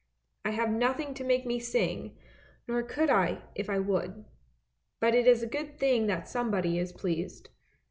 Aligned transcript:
I 0.43 0.49
have 0.49 0.71
nothing 0.71 1.13
to 1.13 1.23
make 1.23 1.45
me 1.45 1.59
sing, 1.59 2.17
nor 2.67 2.81
could 2.81 3.11
I 3.11 3.43
if 3.53 3.69
I 3.69 3.77
would. 3.77 4.25
But 4.99 5.13
it 5.13 5.27
is 5.27 5.43
a 5.43 5.47
good 5.47 5.77
thing 5.77 6.07
that 6.07 6.27
somebody 6.27 6.79
is 6.79 6.91
pleased. 6.91 7.49